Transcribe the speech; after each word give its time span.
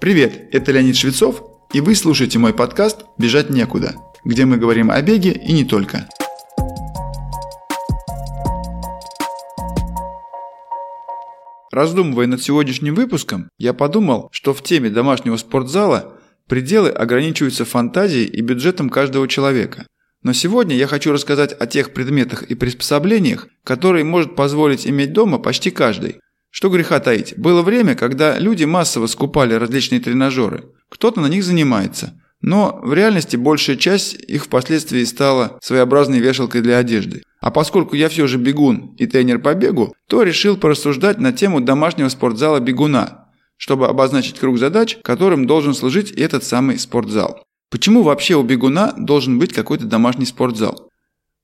Привет, 0.00 0.48
это 0.52 0.72
Леонид 0.72 0.96
Швецов, 0.96 1.42
и 1.72 1.80
вы 1.80 1.94
слушаете 1.94 2.38
мой 2.38 2.52
подкаст 2.52 3.04
«Бежать 3.16 3.48
некуда», 3.48 3.94
где 4.24 4.44
мы 4.44 4.58
говорим 4.58 4.90
о 4.90 5.00
беге 5.00 5.32
и 5.32 5.52
не 5.52 5.64
только. 5.64 6.08
Раздумывая 11.70 12.26
над 12.26 12.42
сегодняшним 12.42 12.94
выпуском, 12.94 13.48
я 13.56 13.72
подумал, 13.72 14.28
что 14.32 14.52
в 14.52 14.62
теме 14.62 14.90
домашнего 14.90 15.36
спортзала 15.36 16.18
пределы 16.48 16.90
ограничиваются 16.90 17.64
фантазией 17.64 18.26
и 18.26 18.40
бюджетом 18.42 18.90
каждого 18.90 19.26
человека. 19.28 19.86
Но 20.22 20.32
сегодня 20.32 20.76
я 20.76 20.86
хочу 20.86 21.12
рассказать 21.12 21.52
о 21.52 21.66
тех 21.66 21.92
предметах 21.92 22.42
и 22.42 22.54
приспособлениях, 22.54 23.48
которые 23.62 24.04
может 24.04 24.36
позволить 24.36 24.86
иметь 24.86 25.12
дома 25.12 25.38
почти 25.38 25.70
каждый, 25.70 26.20
что 26.54 26.68
греха 26.68 27.00
таить, 27.00 27.34
было 27.36 27.62
время, 27.62 27.96
когда 27.96 28.38
люди 28.38 28.62
массово 28.62 29.08
скупали 29.08 29.54
различные 29.54 30.00
тренажеры. 30.00 30.66
Кто-то 30.88 31.20
на 31.20 31.26
них 31.26 31.42
занимается. 31.42 32.14
Но 32.40 32.78
в 32.80 32.94
реальности 32.94 33.34
большая 33.34 33.74
часть 33.74 34.14
их 34.14 34.44
впоследствии 34.44 35.02
стала 35.02 35.58
своеобразной 35.60 36.20
вешалкой 36.20 36.60
для 36.60 36.78
одежды. 36.78 37.24
А 37.40 37.50
поскольку 37.50 37.96
я 37.96 38.08
все 38.08 38.28
же 38.28 38.38
бегун 38.38 38.94
и 38.98 39.06
тренер 39.06 39.40
по 39.40 39.52
бегу, 39.54 39.96
то 40.08 40.22
решил 40.22 40.56
порассуждать 40.56 41.18
на 41.18 41.32
тему 41.32 41.60
домашнего 41.60 42.08
спортзала 42.08 42.60
бегуна, 42.60 43.26
чтобы 43.56 43.88
обозначить 43.88 44.38
круг 44.38 44.56
задач, 44.56 44.98
которым 45.02 45.48
должен 45.48 45.74
служить 45.74 46.12
этот 46.12 46.44
самый 46.44 46.78
спортзал. 46.78 47.42
Почему 47.68 48.04
вообще 48.04 48.36
у 48.36 48.44
бегуна 48.44 48.94
должен 48.96 49.40
быть 49.40 49.52
какой-то 49.52 49.86
домашний 49.86 50.26
спортзал? 50.26 50.88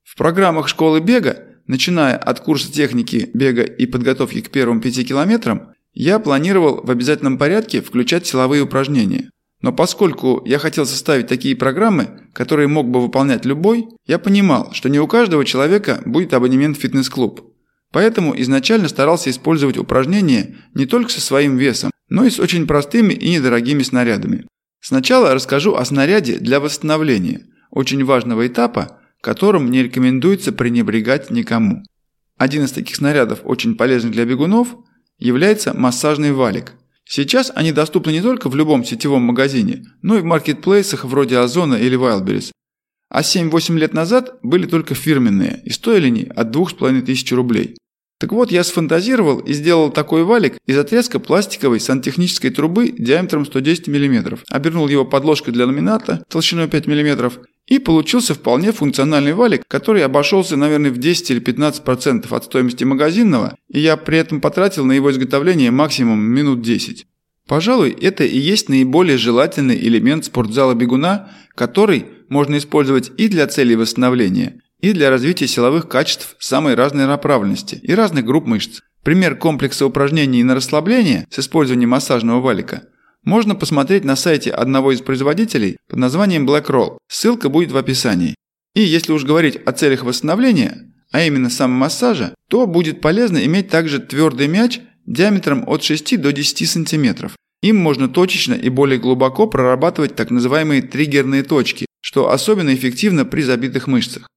В 0.05 0.17
программах 0.17 0.69
школы 0.69 1.01
бега 1.01 1.50
Начиная 1.71 2.17
от 2.17 2.41
курса 2.41 2.73
техники 2.73 3.31
бега 3.33 3.63
и 3.63 3.87
подготовки 3.87 4.41
к 4.41 4.51
первым 4.51 4.81
пяти 4.81 5.05
километрам, 5.05 5.69
я 5.93 6.19
планировал 6.19 6.81
в 6.83 6.91
обязательном 6.91 7.39
порядке 7.39 7.81
включать 7.81 8.27
силовые 8.27 8.63
упражнения. 8.63 9.31
Но 9.63 9.73
поскольку 9.73 10.43
я 10.45 10.59
хотел 10.59 10.85
составить 10.85 11.29
такие 11.29 11.55
программы, 11.55 12.29
которые 12.33 12.67
мог 12.67 12.89
бы 12.89 13.01
выполнять 13.01 13.45
любой, 13.45 13.87
я 14.05 14.19
понимал, 14.19 14.73
что 14.73 14.89
не 14.89 14.99
у 14.99 15.07
каждого 15.07 15.45
человека 15.45 16.03
будет 16.05 16.35
абонемент 16.35 16.77
в 16.77 16.81
фитнес-клуб. 16.81 17.55
Поэтому 17.93 18.35
изначально 18.41 18.89
старался 18.89 19.31
использовать 19.31 19.79
упражнения 19.79 20.57
не 20.75 20.87
только 20.87 21.13
со 21.13 21.21
своим 21.21 21.57
весом, 21.57 21.93
но 22.09 22.25
и 22.25 22.31
с 22.31 22.41
очень 22.41 22.67
простыми 22.67 23.15
и 23.15 23.31
недорогими 23.31 23.85
снарядами. 23.85 24.45
Сначала 24.81 25.35
расскажу 25.35 25.77
о 25.77 25.85
снаряде 25.85 26.39
для 26.39 26.59
восстановления, 26.59 27.47
очень 27.71 28.05
важного 28.05 28.49
этапа, 28.49 29.00
которым 29.21 29.71
не 29.71 29.83
рекомендуется 29.83 30.53
пренебрегать 30.53 31.31
никому. 31.31 31.83
Один 32.37 32.65
из 32.65 32.73
таких 32.73 32.97
снарядов, 32.97 33.41
очень 33.45 33.77
полезный 33.77 34.11
для 34.11 34.25
бегунов, 34.25 34.77
является 35.19 35.75
массажный 35.75 36.33
валик. 36.33 36.73
Сейчас 37.05 37.53
они 37.55 37.73
доступны 37.73 38.13
не 38.13 38.23
только 38.23 38.49
в 38.49 38.55
любом 38.55 38.85
сетевом 38.85 39.23
магазине, 39.23 39.85
но 40.01 40.17
и 40.17 40.21
в 40.21 40.25
маркетплейсах 40.25 41.05
вроде 41.05 41.39
Озона 41.39 41.75
или 41.75 41.99
Wildberries. 41.99 42.53
А 43.09 43.23
7-8 43.23 43.77
лет 43.77 43.93
назад 43.93 44.39
были 44.43 44.67
только 44.67 44.95
фирменные 44.95 45.61
и 45.65 45.71
стоили 45.71 46.07
они 46.07 46.23
от 46.25 46.53
2500 46.53 47.33
рублей. 47.33 47.77
Так 48.21 48.33
вот, 48.33 48.53
я 48.53 48.65
сфантазировал 48.65 49.39
и 49.39 49.55
сделал 49.55 49.91
такой 49.91 50.25
валик 50.25 50.59
из 50.67 50.77
отрезка 50.77 51.19
пластиковой 51.19 51.81
сантехнической 51.81 52.51
трубы 52.51 52.91
диаметром 52.91 53.47
110 53.47 53.89
мм, 53.89 54.39
обернул 54.51 54.89
его 54.89 55.07
подложкой 55.07 55.55
для 55.55 55.65
ламината 55.65 56.23
толщиной 56.29 56.69
5 56.69 56.87
мм 56.87 57.33
и 57.67 57.79
получился 57.79 58.35
вполне 58.35 58.73
функциональный 58.73 59.33
валик, 59.33 59.63
который 59.67 60.05
обошелся, 60.05 60.57
наверное, 60.57 60.91
в 60.91 60.99
10 60.99 61.31
или 61.31 61.41
15% 61.41 62.27
от 62.31 62.45
стоимости 62.45 62.85
магазинного, 62.85 63.57
и 63.71 63.81
я 63.81 63.97
при 63.97 64.19
этом 64.19 64.43
потратил 64.43 64.85
на 64.85 64.93
его 64.93 65.11
изготовление 65.11 65.71
максимум 65.71 66.21
минут 66.21 66.61
10. 66.61 67.07
Пожалуй, 67.49 67.97
это 67.99 68.25
и 68.25 68.39
есть 68.39 68.69
наиболее 68.69 69.17
желательный 69.17 69.79
элемент 69.79 70.27
спортзала 70.27 70.75
бегуна, 70.75 71.31
который 71.55 72.05
можно 72.29 72.59
использовать 72.59 73.13
и 73.17 73.29
для 73.29 73.47
целей 73.47 73.77
восстановления, 73.77 74.61
и 74.81 74.93
для 74.93 75.11
развития 75.11 75.47
силовых 75.47 75.89
качеств 75.89 76.37
самой 76.39 76.75
разной 76.75 77.07
направленности 77.07 77.77
и 77.83 77.95
разных 77.95 78.25
групп 78.25 78.47
мышц. 78.47 78.81
Пример 79.03 79.37
комплекса 79.37 79.87
упражнений 79.87 80.43
на 80.43 80.55
расслабление 80.55 81.27
с 81.31 81.39
использованием 81.39 81.91
массажного 81.91 82.41
валика 82.41 82.85
можно 83.25 83.55
посмотреть 83.55 84.05
на 84.05 84.17
сайте 84.17 84.51
одного 84.51 84.93
из 84.93 85.03
производителей 85.03 85.77
под 85.89 85.99
названием 85.99 86.49
Black 86.49 86.67
Roll. 86.67 86.99
Ссылка 87.09 87.49
будет 87.49 87.73
в 87.73 87.77
описании. 87.77 88.35
И 88.75 88.81
если 88.81 89.13
уж 89.13 89.25
говорить 89.25 89.57
о 89.67 89.73
целях 89.73 90.05
восстановления, 90.05 90.93
а 91.13 91.23
именно 91.23 91.51
самомассажа, 91.51 92.35
то 92.49 92.67
будет 92.67 93.01
полезно 93.01 93.45
иметь 93.45 93.69
также 93.69 93.99
твердый 93.99 94.47
мяч 94.47 94.81
диаметром 95.07 95.65
от 95.67 95.83
6 95.83 96.21
до 96.21 96.33
10 96.33 96.69
см. 96.69 97.31
Им 97.63 97.77
можно 97.77 98.09
точечно 98.09 98.55
и 98.55 98.69
более 98.69 98.99
глубоко 98.99 99.47
прорабатывать 99.47 100.15
так 100.15 100.31
называемые 100.31 100.83
триггерные 100.83 101.43
точки, 101.43 101.87
что 102.01 102.31
особенно 102.31 102.75
эффективно 102.75 103.25
при 103.25 103.43
забитых 103.43 103.87
мышцах. 103.87 104.29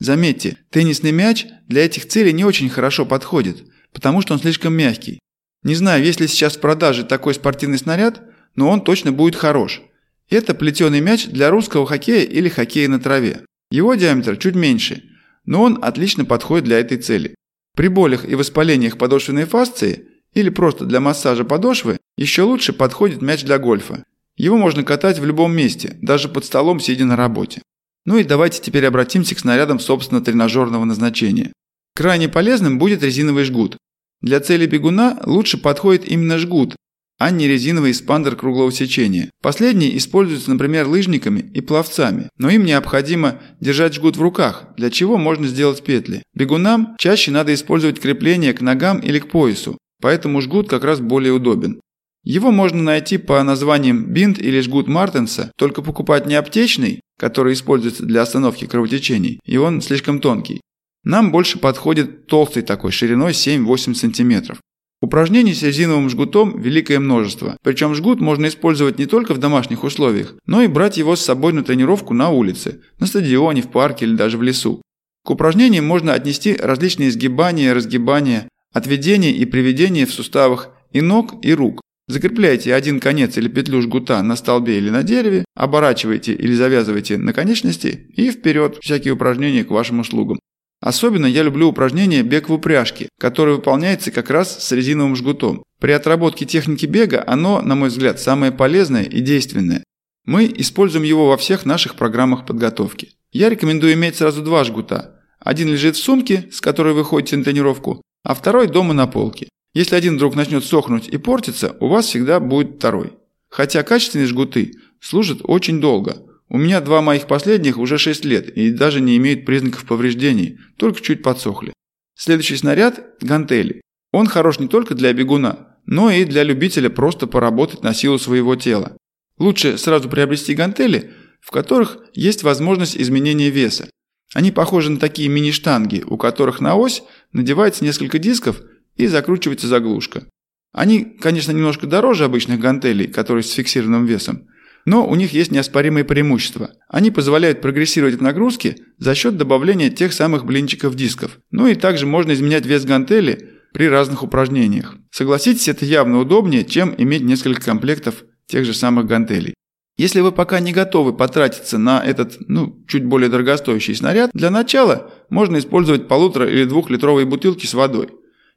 Заметьте, 0.00 0.56
теннисный 0.70 1.12
мяч 1.12 1.46
для 1.68 1.84
этих 1.84 2.08
целей 2.08 2.32
не 2.32 2.44
очень 2.44 2.70
хорошо 2.70 3.04
подходит, 3.04 3.64
потому 3.92 4.22
что 4.22 4.32
он 4.32 4.40
слишком 4.40 4.72
мягкий. 4.72 5.20
Не 5.62 5.74
знаю, 5.74 6.02
есть 6.02 6.20
ли 6.20 6.26
сейчас 6.26 6.56
в 6.56 6.60
продаже 6.60 7.04
такой 7.04 7.34
спортивный 7.34 7.78
снаряд, 7.78 8.22
но 8.56 8.70
он 8.70 8.82
точно 8.82 9.12
будет 9.12 9.36
хорош. 9.36 9.82
Это 10.30 10.54
плетеный 10.54 11.00
мяч 11.00 11.26
для 11.26 11.50
русского 11.50 11.86
хоккея 11.86 12.24
или 12.24 12.48
хоккея 12.48 12.88
на 12.88 12.98
траве. 12.98 13.42
Его 13.70 13.94
диаметр 13.94 14.38
чуть 14.38 14.54
меньше, 14.54 15.04
но 15.44 15.62
он 15.62 15.78
отлично 15.82 16.24
подходит 16.24 16.64
для 16.64 16.80
этой 16.80 16.96
цели. 16.96 17.34
При 17.76 17.88
болях 17.88 18.26
и 18.26 18.34
воспалениях 18.34 18.96
подошвенной 18.96 19.44
фасции 19.44 20.06
или 20.32 20.48
просто 20.48 20.86
для 20.86 21.00
массажа 21.00 21.44
подошвы 21.44 21.98
еще 22.16 22.42
лучше 22.42 22.72
подходит 22.72 23.20
мяч 23.20 23.44
для 23.44 23.58
гольфа. 23.58 24.04
Его 24.36 24.56
можно 24.56 24.82
катать 24.82 25.18
в 25.18 25.26
любом 25.26 25.54
месте, 25.54 25.98
даже 26.00 26.28
под 26.28 26.46
столом, 26.46 26.80
сидя 26.80 27.04
на 27.04 27.16
работе. 27.16 27.60
Ну 28.04 28.18
и 28.18 28.24
давайте 28.24 28.60
теперь 28.60 28.86
обратимся 28.86 29.34
к 29.34 29.38
снарядам 29.38 29.78
собственно 29.78 30.20
тренажерного 30.20 30.84
назначения. 30.84 31.52
Крайне 31.94 32.28
полезным 32.28 32.78
будет 32.78 33.02
резиновый 33.02 33.44
жгут. 33.44 33.76
Для 34.22 34.40
цели 34.40 34.66
бегуна 34.66 35.20
лучше 35.24 35.58
подходит 35.58 36.06
именно 36.06 36.38
жгут, 36.38 36.76
а 37.18 37.30
не 37.30 37.46
резиновый 37.46 37.92
спандер 37.92 38.34
круглого 38.36 38.72
сечения. 38.72 39.30
Последний 39.42 39.96
используется, 39.96 40.50
например, 40.50 40.86
лыжниками 40.86 41.40
и 41.52 41.60
пловцами, 41.60 42.30
но 42.38 42.48
им 42.48 42.64
необходимо 42.64 43.40
держать 43.60 43.94
жгут 43.94 44.16
в 44.16 44.22
руках, 44.22 44.68
для 44.78 44.90
чего 44.90 45.18
можно 45.18 45.46
сделать 45.46 45.84
петли. 45.84 46.22
Бегунам 46.34 46.96
чаще 46.98 47.30
надо 47.30 47.52
использовать 47.52 48.00
крепление 48.00 48.54
к 48.54 48.62
ногам 48.62 49.00
или 49.00 49.18
к 49.18 49.30
поясу, 49.30 49.76
поэтому 50.00 50.40
жгут 50.40 50.70
как 50.70 50.84
раз 50.84 51.00
более 51.00 51.34
удобен. 51.34 51.80
Его 52.22 52.50
можно 52.50 52.82
найти 52.82 53.16
по 53.16 53.42
названиям 53.42 54.04
бинт 54.04 54.38
или 54.38 54.60
жгут 54.60 54.88
Мартенса, 54.88 55.52
только 55.56 55.80
покупать 55.80 56.26
не 56.26 56.34
аптечный, 56.34 57.00
который 57.18 57.54
используется 57.54 58.04
для 58.04 58.22
остановки 58.22 58.66
кровотечений, 58.66 59.40
и 59.44 59.56
он 59.56 59.80
слишком 59.80 60.20
тонкий. 60.20 60.60
Нам 61.02 61.32
больше 61.32 61.58
подходит 61.58 62.26
толстый 62.26 62.62
такой, 62.62 62.92
шириной 62.92 63.32
7-8 63.32 63.94
см. 63.94 64.58
Упражнений 65.02 65.54
с 65.54 65.62
резиновым 65.62 66.10
жгутом 66.10 66.60
великое 66.60 66.98
множество. 66.98 67.56
Причем 67.62 67.94
жгут 67.94 68.20
можно 68.20 68.48
использовать 68.48 68.98
не 68.98 69.06
только 69.06 69.32
в 69.32 69.38
домашних 69.38 69.82
условиях, 69.82 70.34
но 70.44 70.60
и 70.60 70.66
брать 70.66 70.98
его 70.98 71.16
с 71.16 71.24
собой 71.24 71.54
на 71.54 71.64
тренировку 71.64 72.12
на 72.12 72.28
улице, 72.28 72.82
на 72.98 73.06
стадионе, 73.06 73.62
в 73.62 73.70
парке 73.70 74.04
или 74.04 74.14
даже 74.14 74.36
в 74.36 74.42
лесу. 74.42 74.82
К 75.24 75.30
упражнениям 75.30 75.86
можно 75.86 76.12
отнести 76.12 76.54
различные 76.54 77.10
сгибания, 77.10 77.72
разгибания, 77.72 78.48
отведения 78.74 79.32
и 79.32 79.46
приведения 79.46 80.04
в 80.04 80.12
суставах 80.12 80.68
и 80.92 81.00
ног, 81.00 81.42
и 81.42 81.54
рук. 81.54 81.80
Закрепляйте 82.10 82.74
один 82.74 82.98
конец 82.98 83.38
или 83.38 83.46
петлю 83.46 83.80
жгута 83.82 84.20
на 84.24 84.34
столбе 84.34 84.78
или 84.78 84.90
на 84.90 85.04
дереве, 85.04 85.44
оборачивайте 85.54 86.32
или 86.32 86.52
завязывайте 86.54 87.16
на 87.18 87.32
конечности 87.32 88.10
и 88.16 88.32
вперед 88.32 88.78
всякие 88.80 89.14
упражнения 89.14 89.62
к 89.62 89.70
вашим 89.70 90.00
услугам. 90.00 90.40
Особенно 90.80 91.26
я 91.26 91.44
люблю 91.44 91.68
упражнение 91.68 92.24
«бег 92.24 92.48
в 92.48 92.52
упряжке», 92.52 93.08
которое 93.16 93.52
выполняется 93.52 94.10
как 94.10 94.28
раз 94.28 94.58
с 94.58 94.72
резиновым 94.72 95.14
жгутом. 95.14 95.62
При 95.78 95.92
отработке 95.92 96.46
техники 96.46 96.84
бега 96.84 97.22
оно, 97.24 97.62
на 97.62 97.76
мой 97.76 97.90
взгляд, 97.90 98.18
самое 98.18 98.50
полезное 98.50 99.04
и 99.04 99.20
действенное. 99.20 99.84
Мы 100.26 100.52
используем 100.56 101.04
его 101.04 101.28
во 101.28 101.36
всех 101.36 101.64
наших 101.64 101.94
программах 101.94 102.44
подготовки. 102.44 103.10
Я 103.30 103.50
рекомендую 103.50 103.92
иметь 103.92 104.16
сразу 104.16 104.42
два 104.42 104.64
жгута. 104.64 105.20
Один 105.38 105.68
лежит 105.68 105.94
в 105.94 106.02
сумке, 106.02 106.48
с 106.50 106.60
которой 106.60 106.92
вы 106.92 107.04
ходите 107.04 107.36
на 107.36 107.44
тренировку, 107.44 108.02
а 108.24 108.34
второй 108.34 108.66
дома 108.66 108.94
на 108.94 109.06
полке. 109.06 109.48
Если 109.72 109.94
один 109.94 110.16
вдруг 110.16 110.34
начнет 110.34 110.64
сохнуть 110.64 111.08
и 111.08 111.16
портиться, 111.16 111.76
у 111.80 111.88
вас 111.88 112.06
всегда 112.06 112.40
будет 112.40 112.76
второй. 112.76 113.12
Хотя 113.48 113.82
качественные 113.82 114.26
жгуты 114.26 114.72
служат 115.00 115.40
очень 115.44 115.80
долго. 115.80 116.16
У 116.48 116.58
меня 116.58 116.80
два 116.80 117.00
моих 117.00 117.26
последних 117.26 117.78
уже 117.78 117.96
6 117.96 118.24
лет 118.24 118.48
и 118.56 118.70
даже 118.70 119.00
не 119.00 119.16
имеют 119.16 119.46
признаков 119.46 119.84
повреждений, 119.84 120.58
только 120.76 121.00
чуть 121.00 121.22
подсохли. 121.22 121.72
Следующий 122.16 122.56
снаряд– 122.56 123.00
гантели. 123.20 123.80
Он 124.12 124.26
хорош 124.26 124.58
не 124.58 124.66
только 124.66 124.94
для 124.94 125.12
бегуна, 125.12 125.76
но 125.86 126.10
и 126.10 126.24
для 126.24 126.42
любителя 126.42 126.90
просто 126.90 127.28
поработать 127.28 127.82
на 127.82 127.94
силу 127.94 128.18
своего 128.18 128.56
тела. 128.56 128.96
Лучше 129.38 129.78
сразу 129.78 130.08
приобрести 130.08 130.54
гантели, 130.54 131.12
в 131.40 131.52
которых 131.52 131.98
есть 132.12 132.42
возможность 132.42 132.96
изменения 132.96 133.50
веса. 133.50 133.88
Они 134.34 134.50
похожи 134.50 134.90
на 134.90 134.98
такие 134.98 135.28
мини-штанги, 135.28 136.04
у 136.06 136.16
которых 136.16 136.60
на 136.60 136.76
ось 136.76 137.02
надевается 137.32 137.84
несколько 137.84 138.18
дисков 138.18 138.60
и 139.00 139.06
закручивается 139.06 139.66
заглушка. 139.66 140.26
Они, 140.72 141.04
конечно, 141.04 141.52
немножко 141.52 141.86
дороже 141.86 142.24
обычных 142.24 142.60
гантелей, 142.60 143.08
которые 143.08 143.42
с 143.42 143.52
фиксированным 143.52 144.06
весом, 144.06 144.46
но 144.86 145.06
у 145.06 145.14
них 145.14 145.32
есть 145.32 145.50
неоспоримые 145.50 146.04
преимущества. 146.04 146.70
Они 146.88 147.10
позволяют 147.10 147.60
прогрессировать 147.60 148.16
в 148.16 148.22
нагрузке 148.22 148.76
за 148.98 149.14
счет 149.14 149.36
добавления 149.36 149.90
тех 149.90 150.12
самых 150.12 150.44
блинчиков 150.44 150.94
дисков. 150.94 151.38
Ну 151.50 151.66
и 151.66 151.74
также 151.74 152.06
можно 152.06 152.32
изменять 152.32 152.66
вес 152.66 152.84
гантели 152.84 153.50
при 153.72 153.88
разных 153.88 154.22
упражнениях. 154.22 154.96
Согласитесь, 155.10 155.68
это 155.68 155.84
явно 155.84 156.18
удобнее, 156.18 156.64
чем 156.64 156.94
иметь 156.96 157.22
несколько 157.22 157.62
комплектов 157.62 158.24
тех 158.46 158.64
же 158.64 158.74
самых 158.74 159.06
гантелей. 159.06 159.54
Если 159.96 160.20
вы 160.20 160.32
пока 160.32 160.60
не 160.60 160.72
готовы 160.72 161.12
потратиться 161.12 161.76
на 161.76 162.02
этот, 162.02 162.38
ну, 162.48 162.82
чуть 162.88 163.04
более 163.04 163.28
дорогостоящий 163.28 163.94
снаряд, 163.94 164.30
для 164.32 164.50
начала 164.50 165.12
можно 165.28 165.58
использовать 165.58 166.08
полутора- 166.08 166.50
или 166.50 166.64
двухлитровые 166.64 167.26
бутылки 167.26 167.66
с 167.66 167.74
водой. 167.74 168.08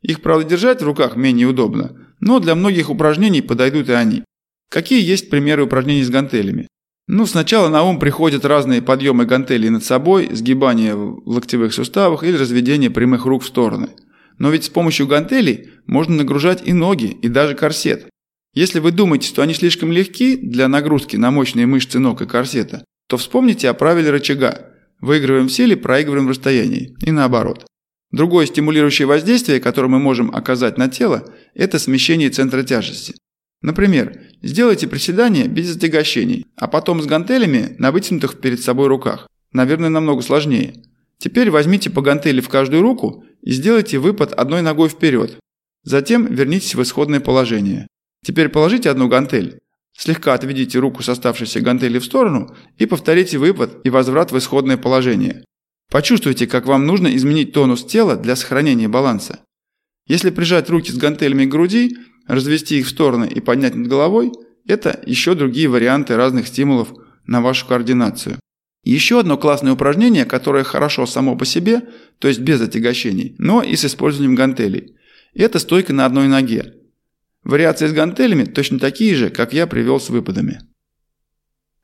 Их, 0.04 0.22
правда, 0.22 0.48
держать 0.48 0.82
в 0.82 0.86
руках 0.86 1.16
менее 1.16 1.48
удобно, 1.48 1.98
но 2.20 2.40
для 2.40 2.56
многих 2.56 2.90
упражнений 2.90 3.42
подойдут 3.42 3.90
и 3.90 3.94
они. 3.94 4.24
Какие 4.70 5.04
есть 5.04 5.30
примеры 5.30 5.64
упражнений 5.64 6.04
с 6.04 6.10
гантелями? 6.10 6.68
Ну, 7.08 7.26
сначала 7.26 7.70
на 7.70 7.84
ум 7.84 8.00
приходят 8.00 8.46
разные 8.46 8.82
подъемы 8.82 9.26
гантелей 9.26 9.70
над 9.70 9.84
собой, 9.84 10.30
сгибание 10.32 10.96
в 10.96 11.22
локтевых 11.26 11.74
суставах 11.74 12.24
или 12.24 12.38
разведение 12.38 12.90
прямых 12.90 13.26
рук 13.26 13.44
в 13.44 13.48
стороны. 13.48 13.90
Но 14.38 14.50
ведь 14.50 14.66
с 14.66 14.70
помощью 14.70 15.08
гантелей 15.08 15.70
можно 15.86 16.16
нагружать 16.16 16.66
и 16.66 16.74
ноги, 16.74 17.06
и 17.22 17.28
даже 17.28 17.56
корсет. 17.56 18.08
Если 18.54 18.80
вы 18.80 18.92
думаете, 18.92 19.28
что 19.28 19.42
они 19.42 19.54
слишком 19.54 19.92
легки 19.92 20.38
для 20.38 20.68
нагрузки 20.68 21.18
на 21.18 21.32
мощные 21.32 21.66
мышцы 21.66 22.00
ног 22.00 22.22
и 22.22 22.26
корсета, 22.26 22.86
то 23.08 23.18
вспомните 23.18 23.70
о 23.70 23.74
правиле 23.74 24.10
рычага. 24.10 24.70
Выигрываем 25.02 25.48
в 25.48 25.52
силе, 25.52 25.76
проигрываем 25.76 26.28
в 26.28 26.30
расстоянии. 26.30 26.96
И 27.02 27.12
наоборот. 27.12 27.66
Другое 28.14 28.46
стимулирующее 28.46 29.08
воздействие, 29.08 29.60
которое 29.60 29.88
мы 29.88 29.98
можем 29.98 30.34
оказать 30.34 30.78
на 30.78 30.88
тело, 30.88 31.34
это 31.56 31.80
смещение 31.80 32.30
центра 32.30 32.62
тяжести. 32.62 33.16
Например, 33.64 34.22
сделайте 34.44 34.88
приседания 34.88 35.48
без 35.48 35.76
отягощений, 35.76 36.46
а 36.56 36.68
потом 36.68 37.02
с 37.02 37.08
гантелями 37.08 37.76
на 37.80 37.92
вытянутых 37.92 38.40
перед 38.40 38.62
собой 38.62 38.88
руках. 38.88 39.28
Наверное, 39.52 39.90
намного 39.90 40.22
сложнее. 40.22 40.76
Теперь 41.18 41.50
возьмите 41.50 41.90
по 41.90 42.04
гантели 42.04 42.40
в 42.40 42.50
каждую 42.50 42.84
руку 42.84 43.26
и 43.42 43.52
сделайте 43.52 43.98
выпад 43.98 44.32
одной 44.34 44.62
ногой 44.62 44.90
вперед. 44.90 45.40
Затем 45.84 46.28
вернитесь 46.28 46.76
в 46.76 46.84
исходное 46.84 47.20
положение. 47.20 47.88
Теперь 48.24 48.50
положите 48.50 48.92
одну 48.92 49.08
гантель. 49.08 49.60
Слегка 49.98 50.36
отведите 50.36 50.78
руку 50.78 51.02
с 51.02 51.10
оставшейся 51.10 51.62
гантели 51.62 51.98
в 51.98 52.06
сторону 52.06 52.56
и 52.78 52.86
повторите 52.86 53.40
выпад 53.40 53.80
и 53.84 53.90
возврат 53.90 54.32
в 54.32 54.38
исходное 54.38 54.78
положение. 54.78 55.44
Почувствуйте, 55.90 56.48
как 56.48 56.66
вам 56.66 56.86
нужно 56.86 57.16
изменить 57.16 57.54
тонус 57.54 57.86
тела 57.86 58.16
для 58.16 58.36
сохранения 58.36 58.88
баланса. 58.88 59.40
Если 60.08 60.32
прижать 60.32 60.70
руки 60.70 60.92
с 60.92 60.98
гантелями 60.98 61.46
к 61.46 61.50
груди, 61.50 61.98
развести 62.28 62.80
их 62.80 62.88
в 62.88 62.90
стороны 62.90 63.26
и 63.26 63.40
поднять 63.40 63.76
над 63.76 63.88
головой– 63.88 64.32
это 64.66 65.02
еще 65.06 65.36
другие 65.36 65.68
варианты 65.68 66.16
разных 66.16 66.48
стимулов 66.48 66.94
на 67.26 67.42
вашу 67.42 67.68
координацию. 67.68 68.40
Еще 68.84 69.20
одно 69.20 69.38
классное 69.38 69.74
упражнение, 69.74 70.26
которое 70.26 70.64
хорошо 70.64 71.06
само 71.06 71.38
по 71.38 71.46
себе, 71.46 71.82
то 72.20 72.28
есть 72.28 72.42
без 72.42 72.62
отягощений, 72.62 73.36
но 73.38 73.62
и 73.62 73.76
с 73.76 73.86
использованием 73.86 74.36
гантелей. 74.36 74.96
Это 75.34 75.60
стойка 75.60 75.94
на 75.94 76.06
одной 76.06 76.28
ноге. 76.28 76.76
Вариации 77.44 77.88
с 77.88 77.94
гантелями 77.94 78.46
точно 78.46 78.80
такие 78.80 79.16
же, 79.16 79.30
как 79.30 79.54
я 79.54 79.68
привел 79.68 80.00
с 80.00 80.10
выпадами. 80.10 80.62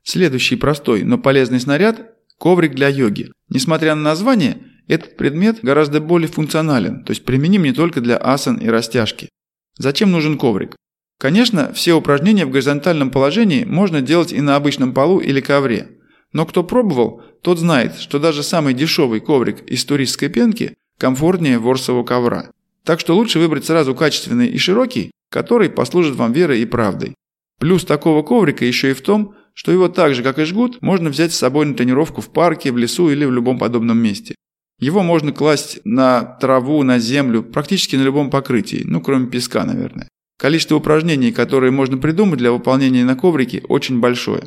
Следующий 0.02 0.56
простой, 0.56 1.02
но 1.02 1.18
полезный 1.18 1.60
снаряд 1.60 2.14
Коврик 2.38 2.74
для 2.74 2.88
йоги. 2.88 3.32
Несмотря 3.50 3.94
на 3.94 4.02
название, 4.02 4.58
этот 4.88 5.16
предмет 5.16 5.58
гораздо 5.62 6.00
более 6.00 6.28
функционален, 6.28 7.04
то 7.04 7.10
есть 7.10 7.24
применим 7.24 7.64
не 7.64 7.72
только 7.72 8.00
для 8.00 8.16
асан 8.16 8.56
и 8.56 8.68
растяжки. 8.68 9.28
Зачем 9.76 10.10
нужен 10.10 10.38
коврик? 10.38 10.76
Конечно, 11.18 11.72
все 11.74 11.92
упражнения 11.94 12.46
в 12.46 12.50
горизонтальном 12.50 13.10
положении 13.10 13.64
можно 13.64 14.00
делать 14.00 14.32
и 14.32 14.40
на 14.40 14.56
обычном 14.56 14.94
полу 14.94 15.18
или 15.18 15.40
ковре. 15.40 15.98
Но 16.32 16.46
кто 16.46 16.64
пробовал, 16.64 17.22
тот 17.42 17.58
знает, 17.58 17.96
что 17.96 18.18
даже 18.18 18.42
самый 18.42 18.72
дешевый 18.72 19.20
коврик 19.20 19.62
из 19.68 19.84
туристской 19.84 20.28
пенки 20.28 20.76
комфортнее 20.98 21.58
ворсового 21.58 22.04
ковра. 22.04 22.50
Так 22.84 23.00
что 23.00 23.14
лучше 23.14 23.38
выбрать 23.38 23.64
сразу 23.64 23.94
качественный 23.94 24.48
и 24.48 24.58
широкий, 24.58 25.10
который 25.30 25.70
послужит 25.70 26.16
вам 26.16 26.32
верой 26.32 26.62
и 26.62 26.66
правдой. 26.66 27.14
Плюс 27.58 27.84
такого 27.84 28.22
коврика 28.22 28.64
еще 28.64 28.90
и 28.90 28.94
в 28.94 29.02
том, 29.02 29.34
что 29.60 29.72
его 29.72 29.88
так 29.88 30.14
же, 30.14 30.22
как 30.22 30.38
и 30.38 30.44
жгут, 30.44 30.80
можно 30.80 31.10
взять 31.10 31.34
с 31.34 31.36
собой 31.36 31.66
на 31.66 31.74
тренировку 31.74 32.22
в 32.22 32.30
парке, 32.30 32.72
в 32.72 32.78
лесу 32.78 33.10
или 33.10 33.26
в 33.26 33.30
любом 33.30 33.58
подобном 33.58 33.98
месте. 33.98 34.34
Его 34.78 35.02
можно 35.02 35.32
класть 35.32 35.80
на 35.84 36.22
траву, 36.22 36.82
на 36.82 36.98
землю, 36.98 37.42
практически 37.42 37.94
на 37.94 38.00
любом 38.00 38.30
покрытии, 38.30 38.80
ну 38.86 39.02
кроме 39.02 39.26
песка, 39.26 39.66
наверное. 39.66 40.08
Количество 40.38 40.76
упражнений, 40.76 41.30
которые 41.30 41.72
можно 41.72 41.98
придумать 41.98 42.38
для 42.38 42.52
выполнения 42.52 43.04
на 43.04 43.16
коврике, 43.16 43.62
очень 43.68 44.00
большое. 44.00 44.44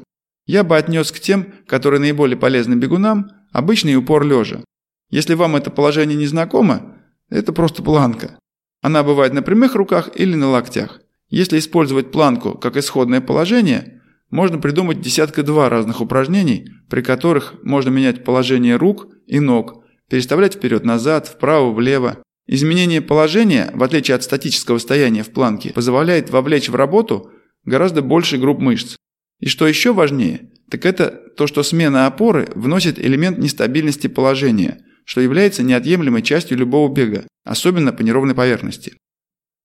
Я 0.48 0.64
бы 0.64 0.76
отнес 0.76 1.12
к 1.12 1.20
тем, 1.20 1.46
которые 1.68 2.00
наиболее 2.00 2.36
полезны 2.36 2.74
бегунам, 2.74 3.30
обычный 3.52 3.96
упор 3.96 4.26
лежа. 4.26 4.64
Если 5.12 5.36
вам 5.36 5.56
это 5.56 5.70
положение 5.70 6.18
не 6.18 6.26
знакомо, 6.26 6.98
это 7.30 7.54
просто 7.54 7.84
планка. 7.84 8.40
Она 8.82 9.04
бывает 9.04 9.34
на 9.34 9.44
прямых 9.44 9.76
руках 9.76 10.10
или 10.16 10.34
на 10.34 10.50
локтях. 10.50 11.02
Если 11.30 11.60
использовать 11.60 12.12
планку 12.12 12.58
как 12.58 12.78
исходное 12.78 13.22
положение, 13.22 14.00
можно 14.34 14.58
придумать 14.58 15.00
десятка-два 15.00 15.70
разных 15.70 16.02
упражнений, 16.02 16.68
при 16.90 17.02
которых 17.02 17.54
можно 17.62 17.92
менять 17.92 18.24
положение 18.24 18.78
рук 18.78 19.08
и 19.28 19.40
ног, 19.40 19.84
переставлять 20.10 20.56
вперед-назад, 20.56 21.28
вправо-влево. 21.28 22.18
Изменение 22.48 23.00
положения, 23.00 23.70
в 23.76 23.84
отличие 23.84 24.16
от 24.16 24.24
статического 24.24 24.80
стояния 24.80 25.22
в 25.22 25.30
планке, 25.30 25.72
позволяет 25.72 26.32
вовлечь 26.32 26.68
в 26.68 26.74
работу 26.74 27.30
гораздо 27.64 28.02
больше 28.02 28.40
групп 28.40 28.60
мышц. 28.60 28.96
И 29.40 29.48
что 29.48 29.68
еще 29.68 29.94
важнее, 29.94 30.50
так 30.72 30.88
это 30.88 31.12
то, 31.38 31.46
что 31.46 31.62
смена 31.62 32.08
опоры 32.08 32.50
вносит 32.56 32.98
элемент 32.98 33.38
нестабильности 33.38 34.08
положения, 34.08 34.80
что 35.06 35.22
является 35.22 35.62
неотъемлемой 35.62 36.24
частью 36.24 36.58
любого 36.58 36.92
бега, 36.92 37.28
особенно 37.46 37.94
по 37.94 38.02
неровной 38.02 38.34
поверхности. 38.34 38.94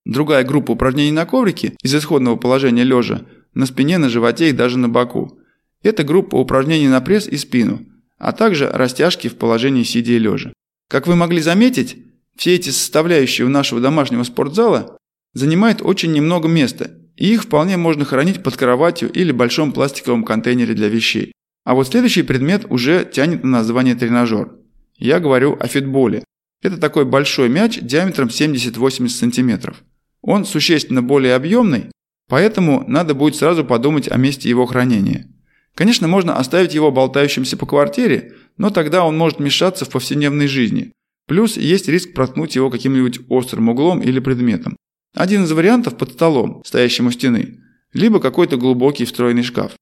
Другая 0.04 0.44
группа 0.44 0.72
упражнений 0.72 1.12
на 1.12 1.24
коврике 1.24 1.74
из 1.82 1.94
исходного 1.94 2.36
положения 2.36 2.84
лежа 2.84 3.24
на 3.54 3.66
спине, 3.66 3.98
на 3.98 4.08
животе 4.08 4.50
и 4.50 4.52
даже 4.52 4.78
на 4.78 4.88
боку. 4.88 5.38
Это 5.82 6.04
группа 6.04 6.36
упражнений 6.36 6.88
на 6.88 7.00
пресс 7.00 7.28
и 7.28 7.36
спину, 7.36 7.86
а 8.18 8.32
также 8.32 8.68
растяжки 8.68 9.28
в 9.28 9.36
положении 9.36 9.82
сидя 9.82 10.12
и 10.12 10.18
лежа. 10.18 10.52
Как 10.88 11.06
вы 11.06 11.16
могли 11.16 11.40
заметить, 11.40 11.96
все 12.36 12.54
эти 12.54 12.70
составляющие 12.70 13.46
у 13.46 13.50
нашего 13.50 13.80
домашнего 13.80 14.22
спортзала 14.22 14.96
занимают 15.34 15.82
очень 15.82 16.12
немного 16.12 16.48
места, 16.48 16.92
и 17.16 17.32
их 17.32 17.44
вполне 17.44 17.76
можно 17.76 18.04
хранить 18.04 18.42
под 18.42 18.56
кроватью 18.56 19.10
или 19.10 19.32
большом 19.32 19.72
пластиковом 19.72 20.24
контейнере 20.24 20.74
для 20.74 20.88
вещей. 20.88 21.32
А 21.64 21.74
вот 21.74 21.88
следующий 21.88 22.22
предмет 22.22 22.64
уже 22.70 23.04
тянет 23.04 23.44
на 23.44 23.50
название 23.50 23.94
тренажер. 23.94 24.52
Я 24.96 25.20
говорю 25.20 25.56
о 25.60 25.66
фитболе. 25.66 26.24
Это 26.62 26.78
такой 26.78 27.04
большой 27.04 27.48
мяч 27.48 27.78
диаметром 27.80 28.28
70-80 28.28 29.08
см. 29.08 29.74
Он 30.22 30.44
существенно 30.44 31.02
более 31.02 31.34
объемный, 31.34 31.90
Поэтому 32.28 32.84
надо 32.86 33.14
будет 33.14 33.36
сразу 33.36 33.64
подумать 33.64 34.08
о 34.08 34.16
месте 34.16 34.48
его 34.48 34.66
хранения. 34.66 35.26
Конечно, 35.74 36.08
можно 36.08 36.36
оставить 36.36 36.74
его 36.74 36.90
болтающимся 36.90 37.56
по 37.56 37.66
квартире, 37.66 38.34
но 38.56 38.70
тогда 38.70 39.04
он 39.04 39.16
может 39.16 39.40
мешаться 39.40 39.84
в 39.84 39.90
повседневной 39.90 40.46
жизни. 40.46 40.92
Плюс 41.26 41.56
есть 41.56 41.88
риск 41.88 42.14
проткнуть 42.14 42.56
его 42.56 42.70
каким-нибудь 42.70 43.20
острым 43.28 43.68
углом 43.68 44.00
или 44.00 44.18
предметом. 44.18 44.76
Один 45.14 45.44
из 45.44 45.52
вариантов 45.52 45.96
под 45.96 46.12
столом, 46.12 46.62
стоящим 46.64 47.06
у 47.06 47.10
стены, 47.10 47.60
либо 47.92 48.20
какой-то 48.20 48.56
глубокий 48.56 49.04
встроенный 49.04 49.42
шкаф. 49.42 49.72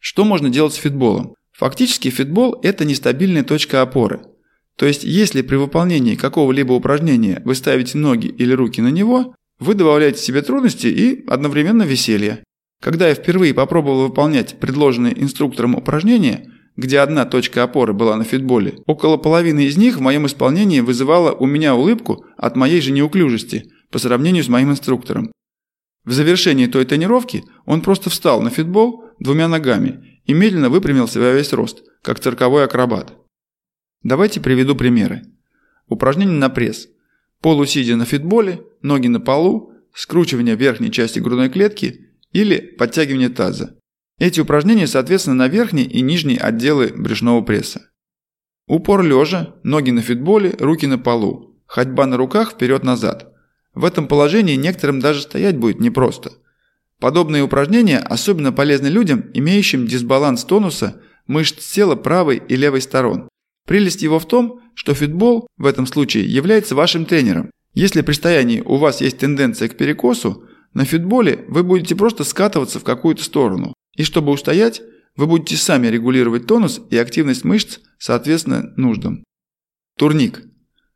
Что 0.00 0.24
можно 0.24 0.50
делать 0.50 0.74
с 0.74 0.78
фитболом? 0.78 1.34
Фактически 1.52 2.10
фитбол– 2.10 2.58
это 2.62 2.84
нестабильная 2.84 3.44
точка 3.44 3.82
опоры. 3.82 4.20
То 4.76 4.86
есть, 4.86 5.02
если 5.02 5.42
при 5.42 5.56
выполнении 5.56 6.14
какого-либо 6.14 6.72
упражнения 6.72 7.42
вы 7.44 7.56
ставите 7.56 7.98
ноги 7.98 8.28
или 8.28 8.52
руки 8.52 8.80
на 8.80 8.88
него, 8.88 9.34
вы 9.58 9.74
добавляете 9.74 10.20
себе 10.22 10.42
трудности 10.42 10.86
и 10.86 11.26
одновременно 11.26 11.82
веселье. 11.82 12.44
Когда 12.80 13.08
я 13.08 13.14
впервые 13.14 13.54
попробовал 13.54 14.02
выполнять 14.02 14.58
предложенные 14.60 15.20
инструктором 15.20 15.74
упражнения, 15.74 16.52
где 16.76 17.00
одна 17.00 17.24
точка 17.24 17.64
опоры 17.64 17.92
была 17.92 18.16
на 18.16 18.22
фитболе, 18.22 18.78
около 18.86 19.16
половины 19.16 19.64
из 19.64 19.76
них 19.76 19.96
в 19.96 20.00
моем 20.00 20.26
исполнении 20.26 20.78
вызывала 20.80 21.32
у 21.32 21.44
меня 21.44 21.74
улыбку 21.74 22.24
от 22.36 22.54
моей 22.54 22.80
же 22.80 22.92
неуклюжести 22.92 23.72
по 23.90 23.98
сравнению 23.98 24.44
с 24.44 24.48
моим 24.48 24.70
инструктором. 24.70 25.32
В 26.04 26.12
завершении 26.12 26.66
той 26.66 26.84
тренировки 26.84 27.42
он 27.66 27.80
просто 27.80 28.10
встал 28.10 28.40
на 28.40 28.50
фитбол 28.50 29.04
двумя 29.18 29.48
ногами 29.48 30.20
и 30.24 30.34
медленно 30.34 30.70
выпрямился 30.70 31.18
во 31.18 31.32
весь 31.32 31.52
рост, 31.52 31.82
как 32.02 32.20
цирковой 32.20 32.64
акробат. 32.64 33.12
Давайте 34.04 34.40
приведу 34.40 34.76
примеры. 34.76 35.22
Упражнение 35.88 36.38
на 36.38 36.48
пресс– 36.48 36.86
полусидя 37.40 37.96
на 37.96 38.04
фитболе, 38.04 38.62
ноги 38.82 39.08
на 39.08 39.20
полу, 39.20 39.72
скручивание 39.94 40.56
верхней 40.56 40.90
части 40.90 41.18
грудной 41.18 41.48
клетки 41.48 42.08
или 42.32 42.58
подтягивание 42.58 43.28
таза. 43.28 43.76
Эти 44.18 44.40
упражнения 44.40 44.86
соответственно 44.86 45.36
на 45.36 45.48
верхней 45.48 45.84
и 45.84 46.00
нижней 46.00 46.36
отделы 46.36 46.92
брюшного 46.96 47.40
пресса. 47.42 47.90
Упор 48.66 49.02
лежа, 49.02 49.54
ноги 49.62 49.90
на 49.90 50.02
фитболе, 50.02 50.54
руки 50.58 50.86
на 50.86 50.98
полу, 50.98 51.56
ходьба 51.66 52.06
на 52.06 52.16
руках 52.16 52.52
вперед-назад. 52.52 53.32
В 53.74 53.84
этом 53.84 54.08
положении 54.08 54.56
некоторым 54.56 55.00
даже 55.00 55.22
стоять 55.22 55.56
будет 55.56 55.80
непросто. 55.80 56.32
Подобные 57.00 57.44
упражнения 57.44 57.98
особенно 57.98 58.52
полезны 58.52 58.88
людям, 58.88 59.30
имеющим 59.32 59.86
дисбаланс 59.86 60.44
тонуса 60.44 61.00
мышц 61.28 61.72
тела 61.72 61.94
правой 61.94 62.42
и 62.48 62.56
левой 62.56 62.80
сторон. 62.80 63.27
Прелесть 63.68 64.00
его 64.00 64.18
в 64.18 64.26
том, 64.26 64.62
что 64.74 64.94
фитбол 64.94 65.46
в 65.58 65.66
этом 65.66 65.86
случае 65.86 66.24
является 66.24 66.74
вашим 66.74 67.04
тренером. 67.04 67.50
Если 67.74 68.00
при 68.00 68.14
стоянии 68.14 68.62
у 68.62 68.76
вас 68.76 69.02
есть 69.02 69.18
тенденция 69.18 69.68
к 69.68 69.76
перекосу, 69.76 70.44
на 70.72 70.86
фитболе 70.86 71.44
вы 71.48 71.62
будете 71.62 71.94
просто 71.94 72.24
скатываться 72.24 72.80
в 72.80 72.84
какую-то 72.84 73.22
сторону. 73.22 73.74
И 73.94 74.04
чтобы 74.04 74.32
устоять, 74.32 74.80
вы 75.16 75.26
будете 75.26 75.58
сами 75.58 75.88
регулировать 75.88 76.46
тонус 76.46 76.80
и 76.88 76.96
активность 76.96 77.44
мышц 77.44 77.80
соответственно 77.98 78.72
нуждам. 78.76 79.22
Турник. 79.98 80.44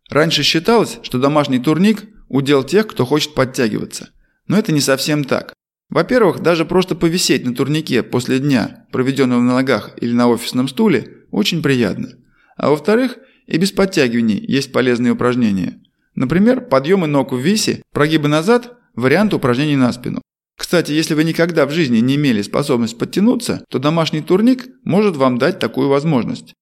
Раньше 0.08 0.42
считалось, 0.42 0.98
что 1.02 1.18
домашний 1.18 1.58
турник– 1.58 2.04
удел 2.28 2.64
тех, 2.64 2.86
кто 2.86 3.04
хочет 3.04 3.34
подтягиваться. 3.34 4.12
Но 4.46 4.58
это 4.58 4.72
не 4.72 4.80
совсем 4.80 5.24
так. 5.24 5.52
Во-первых, 5.90 6.40
даже 6.40 6.64
просто 6.64 6.94
повисеть 6.94 7.44
на 7.44 7.54
турнике 7.54 8.02
после 8.02 8.38
дня, 8.38 8.86
проведенного 8.92 9.42
на 9.42 9.56
ногах 9.56 9.90
или 10.00 10.14
на 10.14 10.28
офисном 10.28 10.68
стуле, 10.68 11.26
очень 11.30 11.62
приятно. 11.62 12.14
А 12.62 12.70
во-вторых, 12.70 13.18
и 13.48 13.58
без 13.58 13.72
подтягиваний 13.72 14.38
есть 14.38 14.70
полезные 14.70 15.14
упражнения. 15.14 15.82
Например, 16.14 16.60
подъемы 16.60 17.08
ног 17.08 17.32
в 17.32 17.36
висе, 17.36 17.82
прогибы 17.92 18.28
назад– 18.28 18.78
вариант 18.94 19.34
упражнений 19.34 19.74
на 19.74 19.92
спину. 19.92 20.22
Кстати, 20.56 20.92
если 20.92 21.14
вы 21.14 21.24
никогда 21.24 21.66
в 21.66 21.72
жизни 21.72 21.98
не 21.98 22.14
имели 22.14 22.40
способность 22.40 22.96
подтянуться, 22.98 23.64
то 23.68 23.80
домашний 23.80 24.20
турник 24.20 24.68
может 24.84 25.16
вам 25.16 25.38
дать 25.38 25.58
такую 25.58 25.88
возможность. 25.88 26.54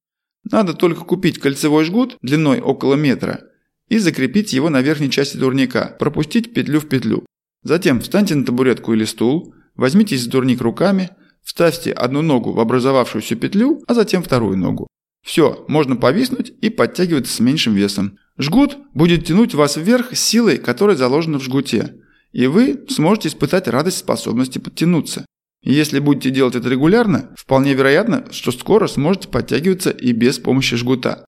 Надо 0.50 0.72
только 0.72 1.04
купить 1.04 1.38
кольцевой 1.38 1.84
жгут 1.84 2.16
длиной 2.22 2.60
около 2.60 2.94
метра 2.94 3.42
и 3.90 3.98
закрепить 3.98 4.54
его 4.54 4.70
на 4.70 4.80
верхней 4.80 5.10
части 5.10 5.36
турника, 5.36 5.96
пропустить 5.98 6.54
петлю 6.54 6.80
в 6.80 6.88
петлю. 6.88 7.26
Затем 7.62 8.00
встаньте 8.00 8.34
на 8.36 8.46
табуретку 8.46 8.94
или 8.94 9.04
стул, 9.04 9.54
возьмитесь 9.76 10.22
за 10.22 10.30
турник 10.30 10.62
руками, 10.62 11.10
вставьте 11.42 11.92
одну 11.92 12.22
ногу 12.22 12.52
в 12.52 12.60
образовавшуюся 12.60 13.36
петлю, 13.36 13.82
а 13.86 13.92
затем 13.92 14.22
вторую 14.22 14.56
ногу. 14.56 14.86
Все, 15.30 15.64
можно 15.68 15.94
повиснуть 15.94 16.52
и 16.60 16.70
подтягиваться 16.70 17.32
с 17.32 17.38
меньшим 17.38 17.72
весом. 17.72 18.18
Жгут 18.36 18.78
будет 18.94 19.26
тянуть 19.26 19.54
вас 19.54 19.76
вверх 19.76 20.16
силой, 20.16 20.58
которая 20.58 20.96
заложена 20.96 21.38
в 21.38 21.44
жгуте, 21.44 22.00
и 22.32 22.48
вы 22.48 22.84
сможете 22.88 23.28
испытать 23.28 23.68
радость 23.68 23.98
способности 23.98 24.58
подтянуться. 24.58 25.24
Если 25.62 26.00
будете 26.00 26.30
делать 26.30 26.56
это 26.56 26.68
регулярно, 26.68 27.32
вполне 27.36 27.74
вероятно, 27.74 28.26
что 28.32 28.50
скоро 28.50 28.88
сможете 28.88 29.28
подтягиваться 29.28 29.90
и 29.90 30.10
без 30.10 30.40
помощи 30.40 30.74
жгута. 30.74 31.24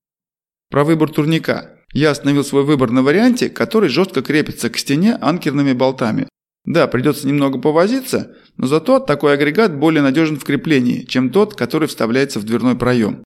Про 0.68 0.82
выбор 0.82 1.08
турника. 1.08 1.78
Я 1.92 2.10
остановил 2.10 2.42
свой 2.42 2.64
выбор 2.64 2.90
на 2.90 3.04
варианте, 3.04 3.50
который 3.50 3.88
жестко 3.88 4.20
крепится 4.20 4.68
к 4.68 4.78
стене 4.78 5.14
анкерными 5.14 5.74
болтами. 5.74 6.26
Да, 6.64 6.88
придется 6.88 7.28
немного 7.28 7.60
повозиться, 7.60 8.34
но 8.56 8.66
зато 8.66 8.98
такой 8.98 9.34
агрегат 9.34 9.78
более 9.78 10.02
надежен 10.02 10.40
в 10.40 10.44
креплении, 10.44 11.04
чем 11.04 11.30
тот, 11.30 11.54
который 11.54 11.86
вставляется 11.86 12.40
в 12.40 12.44
дверной 12.44 12.74
проем. 12.74 13.22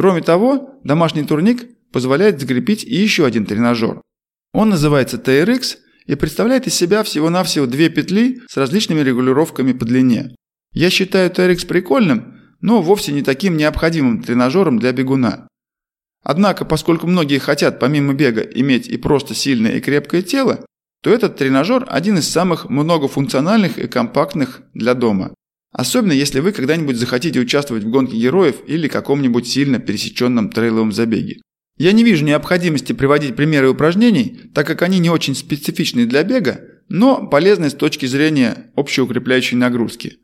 Кроме 0.00 0.22
того, 0.22 0.80
домашний 0.82 1.24
турник 1.24 1.68
позволяет 1.92 2.40
закрепить 2.40 2.84
и 2.84 2.94
еще 2.94 3.26
один 3.26 3.44
тренажер. 3.44 4.00
Он 4.54 4.70
называется 4.70 5.18
TRX 5.18 5.76
и 6.06 6.14
представляет 6.14 6.66
из 6.66 6.72
себя 6.72 7.02
всего-навсего 7.02 7.66
две 7.66 7.90
петли 7.90 8.40
с 8.48 8.56
различными 8.56 9.00
регулировками 9.00 9.74
по 9.74 9.84
длине. 9.84 10.34
Я 10.72 10.88
считаю 10.88 11.28
TRX 11.30 11.66
прикольным, 11.66 12.40
но 12.62 12.80
вовсе 12.80 13.12
не 13.12 13.22
таким 13.22 13.58
необходимым 13.58 14.22
тренажером 14.22 14.78
для 14.78 14.92
бегуна. 14.92 15.48
Однако, 16.24 16.64
поскольку 16.64 17.06
многие 17.06 17.38
хотят 17.38 17.78
помимо 17.78 18.14
бега 18.14 18.40
иметь 18.40 18.88
и 18.88 18.96
просто 18.96 19.34
сильное 19.34 19.72
и 19.72 19.80
крепкое 19.82 20.22
тело, 20.22 20.64
то 21.02 21.10
этот 21.10 21.36
тренажер 21.36 21.84
один 21.86 22.16
из 22.16 22.26
самых 22.26 22.70
многофункциональных 22.70 23.78
и 23.78 23.86
компактных 23.86 24.62
для 24.72 24.94
дома. 24.94 25.34
Особенно 25.72 26.12
если 26.12 26.40
вы 26.40 26.52
когда-нибудь 26.52 26.96
захотите 26.96 27.40
участвовать 27.40 27.84
в 27.84 27.90
гонке 27.90 28.16
героев 28.16 28.56
или 28.66 28.88
каком-нибудь 28.88 29.46
сильно 29.46 29.78
пересеченном 29.78 30.50
трейловом 30.50 30.92
забеге. 30.92 31.40
Я 31.78 31.92
не 31.92 32.04
вижу 32.04 32.24
необходимости 32.24 32.92
приводить 32.92 33.36
примеры 33.36 33.70
упражнений, 33.70 34.50
так 34.54 34.66
как 34.66 34.82
они 34.82 34.98
не 34.98 35.10
очень 35.10 35.34
специфичны 35.34 36.06
для 36.06 36.24
бега, 36.24 36.60
но 36.88 37.26
полезны 37.28 37.70
с 37.70 37.74
точки 37.74 38.06
зрения 38.06 38.72
общеукрепляющей 38.76 39.56
нагрузки. 39.56 40.18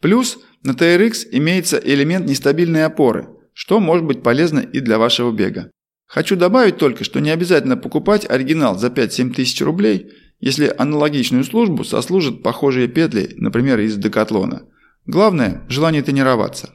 Плюс 0.00 0.38
на 0.62 0.72
TRX 0.72 1.28
имеется 1.32 1.80
элемент 1.82 2.26
нестабильной 2.26 2.84
опоры– 2.84 3.28
что 3.58 3.80
может 3.80 4.06
быть 4.06 4.22
полезно 4.22 4.60
и 4.60 4.78
для 4.78 4.98
вашего 4.98 5.32
бега. 5.32 5.72
Хочу 6.06 6.36
добавить 6.36 6.76
только, 6.76 7.02
что 7.02 7.18
не 7.18 7.30
обязательно 7.30 7.76
покупать 7.76 8.24
оригинал 8.30 8.78
за 8.78 8.86
5-7 8.86 9.34
тысяч 9.34 9.60
рублей, 9.60 10.12
если 10.38 10.72
аналогичную 10.78 11.42
службу 11.42 11.82
сослужат 11.82 12.44
похожие 12.44 12.86
петли, 12.86 13.34
например, 13.36 13.80
из 13.80 13.96
Декатлона. 13.96 14.62
Главное– 15.08 15.64
желание 15.70 16.02
тренироваться. 16.02 16.74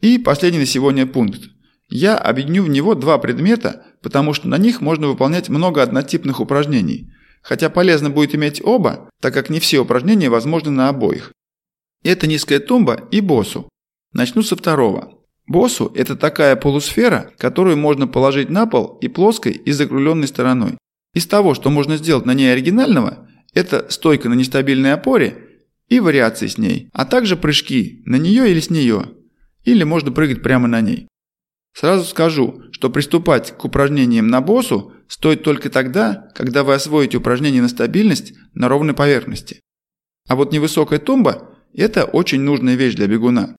И 0.00 0.18
последний 0.18 0.60
на 0.60 0.66
сегодня 0.66 1.04
пункт. 1.04 1.50
Я 1.88 2.16
объединю 2.16 2.62
в 2.62 2.68
него 2.68 2.94
два 2.94 3.18
предмета, 3.18 3.84
потому 4.02 4.34
что 4.34 4.46
на 4.46 4.56
них 4.56 4.80
можно 4.80 5.08
выполнять 5.08 5.48
много 5.48 5.82
однотипных 5.82 6.38
упражнений, 6.38 7.10
хотя 7.42 7.68
полезно 7.68 8.08
будет 8.08 8.36
иметь 8.36 8.64
оба, 8.64 9.10
так 9.20 9.34
как 9.34 9.50
не 9.50 9.58
все 9.58 9.80
упражнения 9.80 10.30
возможны 10.30 10.70
на 10.70 10.88
обоих. 10.88 11.32
Это 12.04 12.28
низкая 12.28 12.60
тумба 12.60 13.08
и 13.10 13.20
боссу. 13.20 13.68
Начну 14.12 14.42
со 14.42 14.54
второго. 14.54 15.18
Боссу– 15.48 15.90
это 15.96 16.14
такая 16.14 16.54
полусфера, 16.54 17.32
которую 17.36 17.76
можно 17.76 18.06
положить 18.06 18.48
на 18.48 18.66
пол 18.66 18.96
и 19.00 19.08
плоской, 19.08 19.54
и 19.54 19.72
закругленной 19.72 20.28
стороной. 20.28 20.78
Из 21.14 21.26
того, 21.26 21.54
что 21.54 21.68
можно 21.68 21.96
сделать 21.96 22.26
на 22.26 22.32
ней 22.32 22.52
оригинального, 22.52 23.28
это 23.54 23.86
стойка 23.90 24.28
на 24.28 24.34
нестабильной 24.34 24.92
опоре 24.92 25.49
и 25.90 26.00
вариации 26.00 26.46
с 26.46 26.56
ней, 26.56 26.88
а 26.94 27.04
также 27.04 27.36
прыжки 27.36 28.02
на 28.06 28.16
нее 28.16 28.50
или 28.50 28.60
с 28.60 28.70
нее, 28.70 29.10
или 29.64 29.82
можно 29.82 30.10
прыгать 30.10 30.42
прямо 30.42 30.66
на 30.66 30.80
ней. 30.80 31.08
Сразу 31.74 32.04
скажу, 32.04 32.62
что 32.72 32.90
приступать 32.90 33.56
к 33.56 33.64
упражнениям 33.64 34.28
на 34.28 34.40
боссу 34.40 34.92
стоит 35.08 35.42
только 35.42 35.68
тогда, 35.68 36.30
когда 36.34 36.64
вы 36.64 36.74
освоите 36.74 37.18
упражнение 37.18 37.60
на 37.60 37.68
стабильность 37.68 38.32
на 38.54 38.68
ровной 38.68 38.94
поверхности. 38.94 39.60
А 40.28 40.36
вот 40.36 40.52
невысокая 40.52 40.98
тумба– 40.98 41.50
это 41.74 42.04
очень 42.04 42.40
нужная 42.40 42.76
вещь 42.76 42.94
для 42.94 43.06
бегуна. 43.06 43.56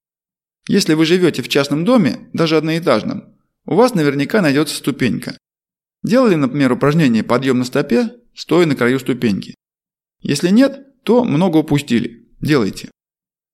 Если 0.68 0.94
вы 0.94 1.06
живете 1.06 1.42
в 1.42 1.50
частном 1.50 1.86
доме, 1.86 2.30
даже 2.34 2.58
одноэтажном, 2.58 3.36
у 3.66 3.76
вас 3.76 3.94
наверняка 3.94 4.42
найдется 4.42 4.76
ступенька. 4.76 5.38
Делали, 6.04 6.36
например, 6.36 6.72
упражнение 6.72 7.24
«Подъем 7.24 7.60
на 7.60 7.66
стопе», 7.66 8.12
стоя 8.34 8.66
на 8.66 8.76
краю 8.76 9.00
ступеньки. 9.00 9.56
Если 10.22 10.50
нет, 10.50 11.04
то 11.04 11.24
много 11.24 11.58
упустили. 11.58 12.21
Делайте. 12.42 12.90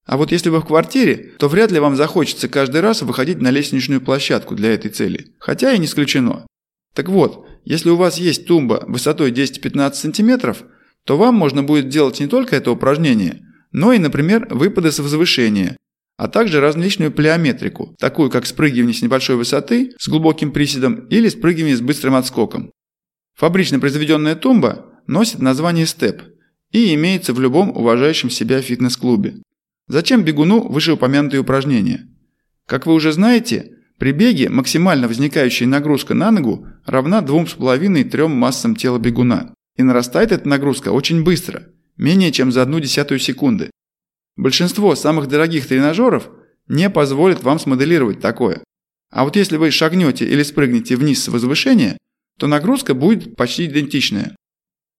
А 0.06 0.16
вот 0.16 0.32
если 0.32 0.50
вы 0.50 0.62
в 0.62 0.66
квартире, 0.66 1.34
то 1.38 1.50
вряд 1.50 1.72
ли 1.72 1.80
вам 1.80 1.98
захочется 1.98 2.48
каждый 2.48 2.80
раз 2.80 3.02
выходить 3.02 3.42
на 3.42 3.52
лестничную 3.52 4.00
площадку 4.00 4.56
для 4.56 4.74
этой 4.74 4.90
цели. 4.90 5.36
Хотя 5.40 5.74
и 5.74 5.78
не 5.78 5.86
исключено. 5.86 6.48
Так 6.94 7.10
вот, 7.10 7.46
если 7.66 7.90
у 7.90 7.98
вас 7.98 8.18
есть 8.18 8.48
тумба 8.48 8.86
высотой 8.88 9.32
10-15 9.32 9.94
см, 9.94 10.56
то 11.04 11.18
вам 11.18 11.36
можно 11.36 11.62
будет 11.62 11.90
делать 11.90 12.20
не 12.22 12.28
только 12.28 12.56
это 12.56 12.72
упражнение, 12.72 13.42
но 13.72 13.92
и, 13.92 14.00
например, 14.00 14.48
выпады 14.50 14.92
с 14.92 15.00
возвышения, 15.00 15.76
а 16.16 16.30
также 16.30 16.62
различную 16.62 17.12
плеометрику, 17.12 17.96
такую 18.00 18.32
как 18.32 18.46
спрыгивание 18.46 18.96
с 18.96 19.02
небольшой 19.02 19.36
высоты 19.36 19.92
с 20.00 20.08
глубоким 20.08 20.52
приседом 20.52 21.06
или 21.08 21.28
спрыгивание 21.28 21.76
с 21.76 21.82
быстрым 21.82 22.16
отскоком. 22.16 22.72
Фабрично 23.36 23.80
произведенная 23.80 24.36
тумба 24.36 24.86
носит 25.06 25.40
название 25.40 25.86
степ 25.86 26.24
и 26.72 26.94
имеется 26.94 27.34
в 27.34 27.40
любом 27.40 27.70
уважающем 27.70 28.30
себя 28.30 28.62
фитнес-клубе. 28.62 29.42
Зачем 29.88 30.24
бегуну 30.24 30.68
вышеупомянутые 30.68 31.42
упражнения? 31.42 32.08
Как 32.66 32.86
вы 32.86 32.94
уже 32.94 33.14
знаете, 33.14 33.78
при 33.98 34.12
беге 34.12 34.50
максимально 34.50 35.08
возникающая 35.08 35.68
нагрузка 35.68 36.14
на 36.14 36.32
ногу 36.32 36.68
равна 36.86 37.22
2,5-3 37.22 38.28
массам 38.28 38.76
тела 38.76 39.00
бегуна. 39.00 39.54
И 39.76 39.84
нарастает 39.84 40.32
эта 40.32 40.48
нагрузка 40.48 40.90
очень 40.90 41.24
быстро, 41.24 41.68
менее 41.98 42.32
чем 42.32 42.52
за 42.52 42.64
одну 42.64 42.80
десятую 42.80 43.20
секунды. 43.20 43.72
Большинство 44.36 44.96
самых 44.96 45.28
дорогих 45.28 45.68
тренажеров 45.68 46.30
не 46.68 46.90
позволит 46.90 47.44
вам 47.44 47.60
смоделировать 47.60 48.20
такое. 48.20 48.64
А 49.10 49.24
вот 49.24 49.36
если 49.36 49.58
вы 49.58 49.72
шагнете 49.72 50.26
или 50.26 50.44
спрыгнете 50.44 50.96
вниз 50.96 51.24
с 51.24 51.28
возвышения, 51.30 51.98
то 52.38 52.48
нагрузка 52.48 52.94
будет 52.94 53.36
почти 53.36 53.66
идентичная. 53.66 54.36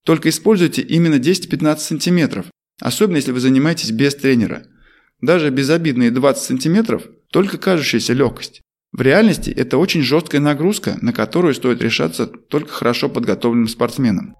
Только 0.04 0.28
используйте 0.28 0.82
именно 0.82 1.16
10-15 1.16 1.78
см, 1.78 2.44
особенно 2.80 3.16
если 3.16 3.32
вы 3.32 3.40
занимаетесь 3.40 3.90
без 3.90 4.14
тренера. 4.14 4.64
Даже 5.20 5.50
безобидные 5.50 6.10
20 6.10 6.62
см– 6.62 7.00
только 7.30 7.58
кажущаяся 7.58 8.14
легкость. 8.14 8.62
В 8.92 9.02
реальности 9.02 9.50
это 9.50 9.76
очень 9.76 10.02
жесткая 10.02 10.40
нагрузка, 10.40 10.96
на 11.02 11.12
которую 11.12 11.54
стоит 11.54 11.82
решаться 11.82 12.26
только 12.26 12.70
хорошо 12.72 13.08
подготовленным 13.08 13.68
спортсменам. 13.68 14.34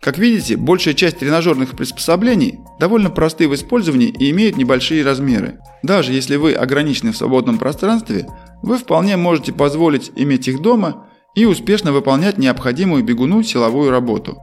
Как 0.00 0.18
видите, 0.18 0.56
большая 0.56 0.94
часть 0.94 1.18
тренажерных 1.18 1.76
приспособлений 1.76 2.58
довольно 2.78 3.10
простые 3.10 3.48
в 3.48 3.54
использовании 3.54 4.14
и 4.16 4.30
имеют 4.30 4.56
небольшие 4.56 5.04
размеры. 5.04 5.58
Даже 5.82 6.12
если 6.12 6.36
вы 6.36 6.52
ограничены 6.52 7.12
в 7.12 7.16
свободном 7.16 7.58
пространстве, 7.58 8.26
вы 8.62 8.78
вполне 8.78 9.16
можете 9.16 9.52
позволить 9.52 10.12
иметь 10.14 10.46
их 10.46 10.60
дома 10.60 11.08
и 11.34 11.46
успешно 11.46 11.92
выполнять 11.92 12.38
необходимую 12.38 13.02
бегуну 13.02 13.42
силовую 13.42 13.90
работу. 13.90 14.38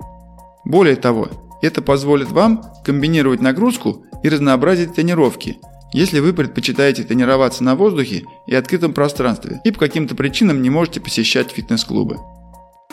Более 0.66 0.96
того, 0.96 1.30
это 1.62 1.82
позволит 1.82 2.32
вам 2.32 2.64
комбинировать 2.84 3.42
нагрузку 3.42 4.04
и 4.24 4.30
разнообразить 4.30 4.96
тренировки, 4.96 5.58
если 5.94 6.20
вы 6.20 6.34
предпочитаете 6.34 7.04
тренироваться 7.04 7.64
на 7.64 7.76
воздухе 7.76 8.24
и 8.48 8.56
открытом 8.56 8.94
пространстве 8.94 9.62
и 9.64 9.72
по 9.72 9.80
каким-то 9.80 10.16
причинам 10.16 10.62
не 10.62 10.70
можете 10.70 11.00
посещать 11.00 11.52
фитнес-клубы. 11.52 12.18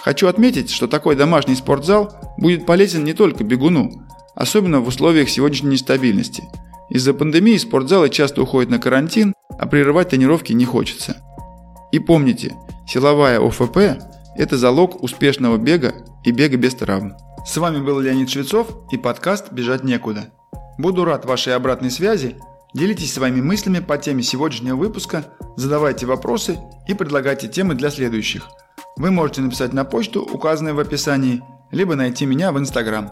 Хочу 0.00 0.26
отметить, 0.26 0.70
что 0.70 0.88
такой 0.88 1.16
домашний 1.16 1.54
спортзал 1.54 2.12
будет 2.36 2.66
полезен 2.66 3.04
не 3.04 3.12
только 3.12 3.44
бегуну, 3.44 3.90
особенно 4.34 4.80
в 4.80 4.88
условиях 4.88 5.28
сегодняшней 5.28 5.70
нестабильности. 5.70 6.44
Из-за 6.90 7.14
пандемии 7.14 7.56
спортзалы 7.56 8.10
часто 8.10 8.42
уходят 8.42 8.70
на 8.70 8.78
карантин, 8.78 9.32
а 9.58 9.66
прерывать 9.66 10.10
тренировки 10.10 10.52
не 10.52 10.64
хочется. 10.64 11.16
И 11.92 11.98
помните, 11.98 12.52
силовая 12.86 13.40
ОФП– 13.40 13.78
это 14.36 14.56
залог 14.56 15.02
успешного 15.02 15.56
бега 15.56 15.94
и 16.24 16.32
бега 16.32 16.56
без 16.56 16.74
травм. 16.74 17.14
С 17.44 17.56
вами 17.56 17.80
был 17.80 17.98
Леонид 17.98 18.30
Швецов 18.30 18.68
и 18.92 18.96
подкаст 18.96 19.50
«Бежать 19.50 19.82
некуда». 19.82 20.30
Буду 20.78 21.04
рад 21.04 21.24
вашей 21.24 21.56
обратной 21.56 21.90
связи. 21.90 22.36
Делитесь 22.72 23.12
своими 23.12 23.40
мыслями 23.40 23.80
по 23.80 23.98
теме 23.98 24.22
сегодняшнего 24.22 24.76
выпуска, 24.76 25.24
задавайте 25.56 26.06
вопросы 26.06 26.60
и 26.86 26.94
предлагайте 26.94 27.48
темы 27.48 27.74
для 27.74 27.90
следующих. 27.90 28.48
Вы 28.96 29.10
можете 29.10 29.40
написать 29.40 29.72
на 29.72 29.84
почту, 29.84 30.22
указанную 30.22 30.76
в 30.76 30.78
описании, 30.78 31.42
либо 31.72 31.96
найти 31.96 32.26
меня 32.26 32.52
в 32.52 32.58
Инстаграм. 32.58 33.10